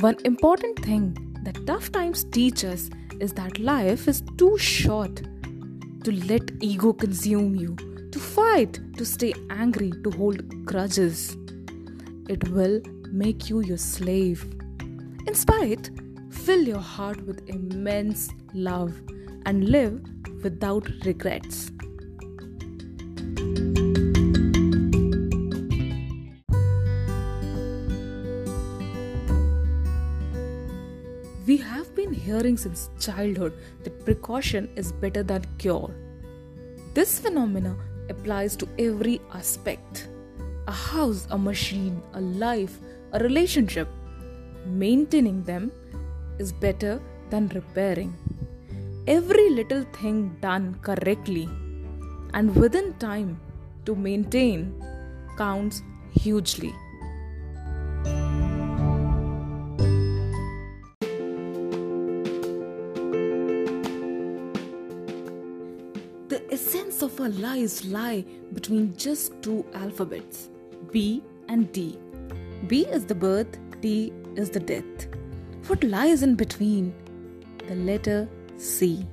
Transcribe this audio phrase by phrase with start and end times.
[0.00, 2.88] One important thing that tough times teach us
[3.20, 5.16] is that life is too short
[6.04, 7.76] to let ego consume you,
[8.10, 11.36] to fight, to stay angry, to hold grudges.
[12.30, 12.80] It will
[13.12, 14.42] make you your slave.
[15.26, 15.90] In spite,
[16.30, 18.94] fill your heart with immense love
[19.44, 20.00] and live
[20.42, 21.72] without regrets.
[31.50, 35.92] We have been hearing since childhood that precaution is better than cure.
[36.94, 37.74] This phenomena
[38.08, 40.06] applies to every aspect
[40.68, 42.78] a house, a machine, a life,
[43.12, 43.88] a relationship.
[44.64, 45.72] Maintaining them
[46.38, 48.14] is better than repairing.
[49.08, 51.48] Every little thing done correctly
[52.32, 53.40] and within time
[53.86, 54.72] to maintain
[55.36, 56.72] counts hugely.
[66.30, 70.48] The essence of our lives lie between just two alphabets
[70.92, 71.98] B and D.
[72.68, 75.08] B is the birth, D is the death.
[75.66, 76.94] What lies in between?
[77.66, 78.28] The letter
[78.58, 79.04] C.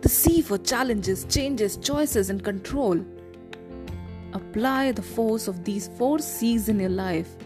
[0.00, 3.06] The C for challenges, changes, choices, and control.
[4.32, 7.36] Apply the force of these four C's in your life.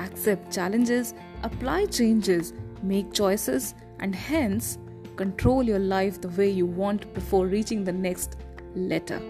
[0.00, 4.78] Accept challenges, apply changes, make choices, and hence
[5.14, 8.36] control your life the way you want before reaching the next
[8.78, 9.20] letter.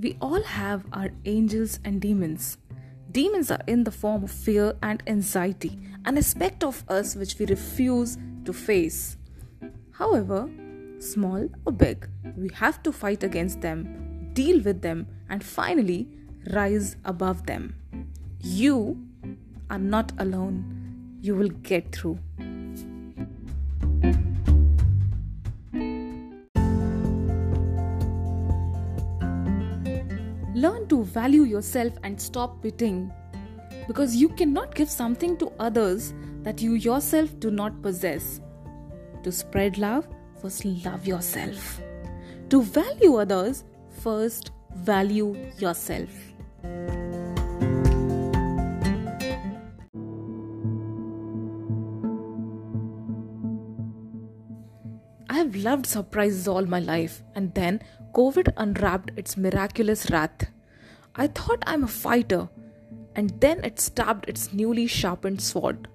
[0.00, 2.56] We all have our angels and demons.
[3.12, 7.44] Demons are in the form of fear and anxiety, an aspect of us which we
[7.44, 9.18] refuse to face.
[9.90, 10.48] However,
[11.00, 16.08] small or big, we have to fight against them, deal with them, and finally
[16.50, 17.74] rise above them.
[18.40, 19.06] You
[19.70, 20.64] are not alone.
[21.22, 22.18] You will get through.
[30.54, 33.10] Learn to value yourself and stop pitying
[33.86, 38.40] because you cannot give something to others that you yourself do not possess.
[39.22, 40.06] To spread love,
[40.40, 41.80] first love yourself.
[42.50, 43.64] To value others,
[44.02, 46.10] first value yourself.
[55.62, 57.82] Loved surprises all my life, and then
[58.14, 60.46] COVID unwrapped its miraculous wrath.
[61.14, 62.48] I thought I'm a fighter,
[63.14, 65.88] and then it stabbed its newly sharpened sword.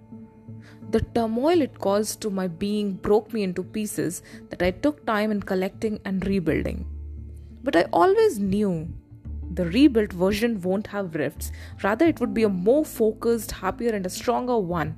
[0.91, 5.31] The turmoil it caused to my being broke me into pieces that I took time
[5.31, 6.85] in collecting and rebuilding.
[7.63, 8.93] But I always knew
[9.53, 11.51] the rebuilt version won't have rifts,
[11.83, 14.95] rather, it would be a more focused, happier, and a stronger one.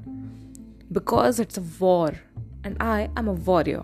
[0.91, 2.13] Because it's a war,
[2.63, 3.84] and I am a warrior.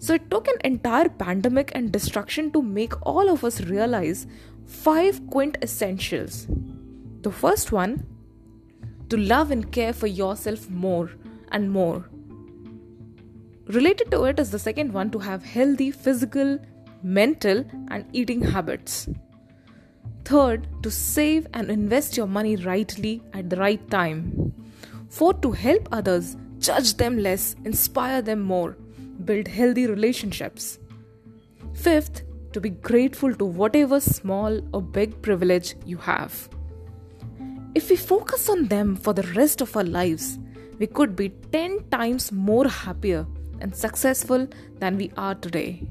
[0.00, 4.26] So it took an entire pandemic and destruction to make all of us realize
[4.66, 6.46] five quintessentials.
[7.22, 8.06] The first one
[9.10, 11.10] to love and care for yourself more
[11.52, 12.08] and more.
[13.66, 16.58] Related to it is the second one to have healthy physical,
[17.02, 19.06] mental, and eating habits.
[20.24, 24.54] Third, to save and invest your money rightly at the right time.
[25.10, 28.76] Fourth, to help others, judge them less, inspire them more
[29.24, 30.78] build healthy relationships.
[31.74, 32.22] Fifth,
[32.52, 36.48] to be grateful to whatever small or big privilege you have.
[37.74, 40.38] If we focus on them for the rest of our lives,
[40.78, 43.26] we could be 10 times more happier
[43.60, 44.48] and successful
[44.78, 45.86] than we are today.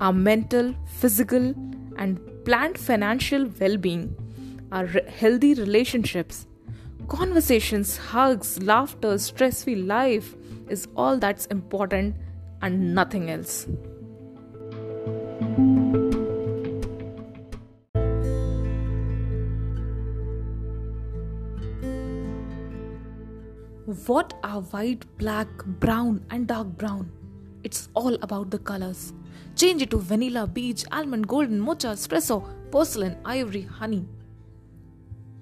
[0.00, 1.54] Our mental, physical,
[1.96, 4.16] and planned financial well being,
[4.72, 6.46] our healthy relationships,
[7.08, 10.34] conversations, hugs, laughter, stress free life,
[10.68, 12.16] is all that's important
[12.62, 13.66] and nothing else.
[24.06, 27.10] What are white, black, brown, and dark brown?
[27.62, 29.12] It's all about the colors.
[29.56, 34.06] Change it to vanilla, beige, almond, golden, mocha, espresso, porcelain, ivory, honey.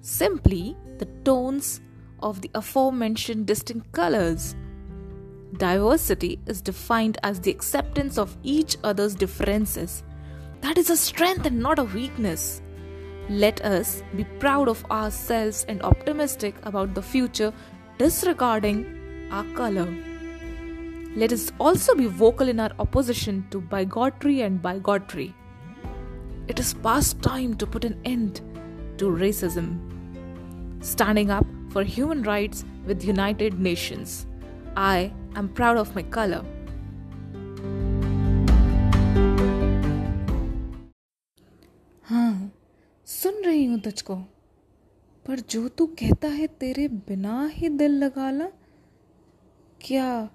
[0.01, 1.81] Simply the tones
[2.21, 4.55] of the aforementioned distinct colors.
[5.57, 10.01] Diversity is defined as the acceptance of each other's differences.
[10.61, 12.61] That is a strength and not a weakness.
[13.29, 17.53] Let us be proud of ourselves and optimistic about the future,
[17.99, 19.93] disregarding our color.
[21.15, 25.35] Let us also be vocal in our opposition to bigotry and bigotry.
[26.47, 28.41] It is past time to put an end
[28.97, 29.79] to racism.
[30.83, 34.25] Standing up for human rights with United Nations.
[34.75, 36.43] I am proud of my color.
[42.03, 42.51] हाँ
[43.05, 44.15] सुन रही हूँ तुझको।
[45.27, 48.45] पर जो तू कहता है तेरे बिना ही दिल लगा ला,
[49.81, 50.29] क्या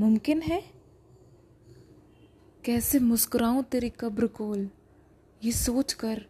[0.00, 0.62] मुमकिन है?
[2.64, 4.70] कैसे मुस्कुराऊं तेरी कब्र कोल?
[5.44, 6.24] ये सोच कर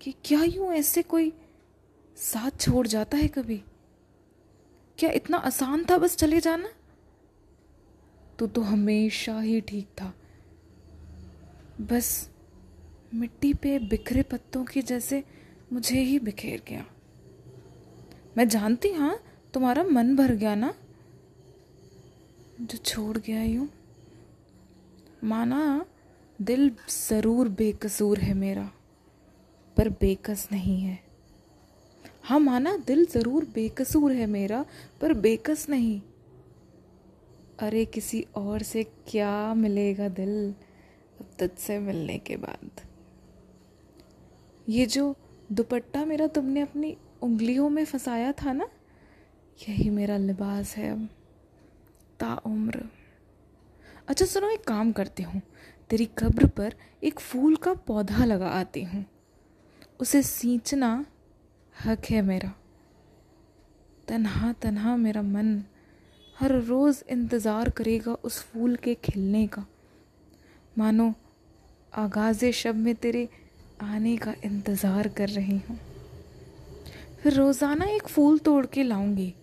[0.00, 1.32] कि क्या यूँ ऐसे कोई
[2.16, 3.62] साथ छोड़ जाता है कभी?
[4.98, 6.68] क्या इतना आसान था बस चले जाना?
[8.38, 10.12] तू तो हमेशा ही ठीक था।
[11.80, 12.30] बस
[13.14, 15.22] मिट्टी पे बिखरे पत्तों के जैसे
[15.72, 16.84] मुझे ही बिखेर गया।
[18.36, 19.18] मैं जानती हाँ
[19.54, 20.72] तुम्हारा मन भर गया ना?
[22.60, 23.68] जो छोड़ गया यूँ।
[25.24, 25.84] माना
[26.38, 28.70] दिल ज़रूर बेकसूर है मेरा,
[29.76, 30.98] पर बेकस नहीं है।
[32.24, 34.64] हाँ माना दिल ज़रूर बेकसूर है मेरा,
[35.00, 36.00] पर बेकस नहीं।
[37.58, 40.54] अरे किसी और से क्या मिलेगा दिल
[41.20, 42.80] अब तुझसे मिलने के बाद?
[44.68, 45.14] ये जो
[45.52, 48.68] दुपट्टा मेरा तुमने अपनी उंगलियों में फंसाया था ना,
[49.68, 51.08] यही मेरा लिबास है अब
[52.20, 52.82] ताउम्र
[54.08, 55.42] अच्छा सुनो, एक काम करती हूँ।
[55.90, 56.74] तेरी कब्र पर
[57.04, 59.04] एक फूल का पौधा लगा आती हूँ।
[60.00, 61.06] उसे सींचना
[61.84, 62.52] हक है मेरा।
[64.08, 65.64] तन्हा तन्हा मेरा मन
[66.36, 69.64] हर रोज़ इंतज़ार करेगा उस फूल के खिलने का।
[70.76, 71.12] मानो
[71.92, 73.28] आगाज़ शब में तेरे
[73.82, 75.78] आने का इंतज़ार कर रही हूँ।
[77.22, 79.34] फिर रोज़ाना एक फूल तोड़ के लाऊँगी,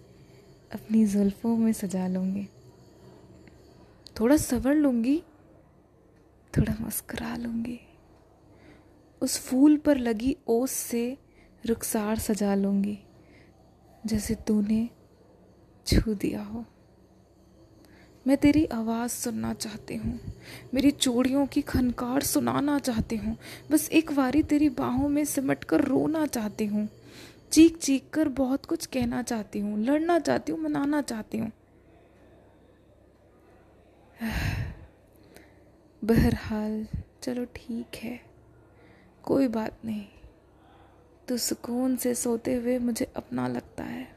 [0.73, 2.47] अपनी जुल्फ़ों में सजा लूँगी।
[4.19, 5.17] थोड़ा सवर लूँगी,
[6.53, 7.79] थोड़ा मुस्करा लूँगी।
[9.21, 11.17] उस फूल पर लगी ओस से
[11.63, 12.97] रुखसार सजा लूँगी,
[14.05, 14.87] जैसे तूने
[15.87, 16.65] छू दिया हो।
[18.27, 20.19] मैं तेरी आवाज़ सुनना चाहती हूँ।
[20.73, 23.37] मेरी चूड़ियों की खनकार सुनाना चाहती हूँ।
[23.71, 26.89] बस एक बारी तेरी बाहों में सिमट कर रोना चाहती हूँ।
[27.51, 31.51] चीख चीख कर बहुत कुछ कहना चाहती हूँ। लड़ना चाहती हूँ, मनाना चाहती हूँ।
[36.03, 36.87] बहरहाल,
[37.23, 38.19] चलो ठीक है।
[39.23, 40.05] कोई बात नहीं।
[41.27, 44.07] तो सुकून से सोते हुए मुझे अपना लगता है।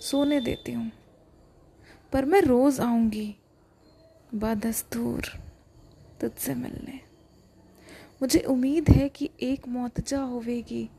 [0.00, 0.92] सोने देती हूँ।
[2.16, 3.36] पर मैं रोज़ आऊँगी।
[4.34, 5.22] बादस्तूर,
[6.20, 7.00] तुझसे मिलने।
[8.22, 10.90] मुझे उम्मीद है कि एक मोतजा होवेगी।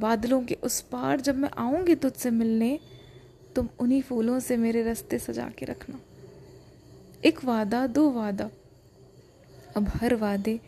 [0.00, 2.80] बादलों के उस पार जब मैं आऊँगी तुझसे मिलने,
[3.56, 6.00] तुम उन्हीं फूलों से मेरे रास्ते सजा के रखना।
[7.24, 8.50] एक वादा, दो वादा।
[9.76, 10.60] अब हर वादे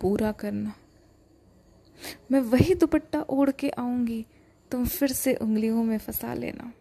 [0.00, 0.74] पूरा करना।
[2.32, 4.26] मैं वही दुपट्टा ओढ़ के आऊँगी,
[4.70, 6.72] तुम फिर से उंगलियों में फंसा लेना।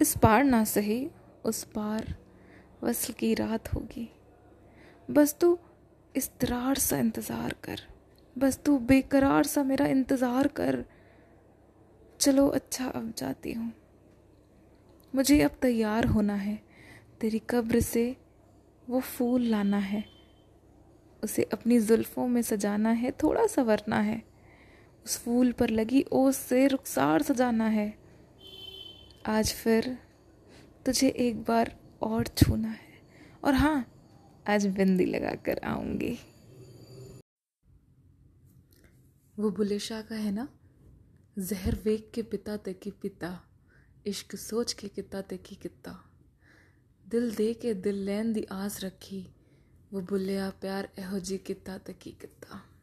[0.00, 1.06] इस पार ना सही,
[1.44, 2.14] उस पार
[2.82, 4.08] वसल की रात होगी।
[5.10, 5.58] बस तू
[6.14, 7.80] इसतरार सा इंतज़ार कर,
[8.36, 10.84] बस तू बेकरार सा मेरा इंतज़ार कर।
[12.20, 13.72] चलो अच्छा अब जाती हूँ।
[15.14, 16.58] मुझे अब तैयार होना है।
[17.20, 18.16] तेरी कब्र से
[18.88, 20.04] वो फूल लाना है।
[21.22, 24.22] उसे अपनी जुल्फ़ों में सजाना है, थोड़ा संवरना है।
[25.04, 27.88] उस फूल पर लगी ओस से रुखसार सजाना है।
[29.28, 29.98] आज फिर
[30.86, 33.00] तुझे एक बार और छूना है।
[33.44, 33.92] और हाँ
[34.48, 36.18] आज बिंदी लगा कर आऊँगी।
[39.38, 40.48] वो बुले शाह का है ना?
[41.38, 43.42] जहर वेग के पिता तकी पिता,
[44.06, 46.10] इश्क सोच के किता तकी किता।
[47.08, 49.34] दिल दे के दिल लैन दी आस रखी,
[49.92, 52.75] वो बुलिया प्यार एहो जी किता तकी किता।